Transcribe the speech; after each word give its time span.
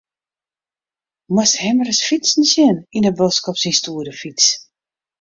Moatst 1.33 1.57
him 1.63 1.77
ris 1.87 2.01
fytsen 2.07 2.43
sjen 2.51 2.77
yn 2.97 3.07
'e 3.07 3.11
bosk 3.19 3.43
op 3.49 3.57
syn 3.59 3.77
stoere 3.79 4.13
fyts. 4.21 4.47